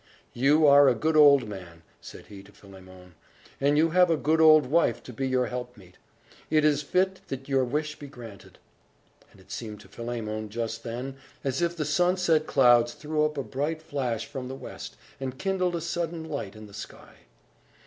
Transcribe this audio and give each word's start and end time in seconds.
"You 0.33 0.65
are 0.65 0.89
a 0.89 0.95
good 0.95 1.15
old 1.15 1.47
man," 1.47 1.83
said 2.01 2.25
he 2.25 2.41
to 2.41 2.51
Philemon, 2.51 3.13
"and 3.59 3.77
you 3.77 3.91
have 3.91 4.09
a 4.09 4.17
good 4.17 4.41
old 4.41 4.65
wife 4.65 5.03
to 5.03 5.13
be 5.13 5.27
your 5.27 5.45
helpmeet. 5.45 5.99
It 6.49 6.65
is 6.65 6.81
fit 6.81 7.21
that 7.27 7.47
your 7.47 7.63
wish 7.63 7.99
be 7.99 8.07
granted." 8.07 8.57
And 9.31 9.39
it 9.39 9.51
seemed 9.51 9.79
to 9.81 9.87
Philemon, 9.87 10.49
just 10.49 10.81
then, 10.81 11.17
as 11.43 11.61
if 11.61 11.77
the 11.77 11.85
sunset 11.85 12.47
clouds 12.47 12.95
threw 12.95 13.23
up 13.23 13.37
a 13.37 13.43
bright 13.43 13.79
flash 13.79 14.25
from 14.25 14.47
the 14.47 14.55
west, 14.55 14.95
and 15.19 15.37
kindled 15.37 15.75
a 15.75 15.81
sudden 15.81 16.23
light 16.23 16.55
in 16.55 16.65
the 16.65 16.73
sky. 16.73 17.17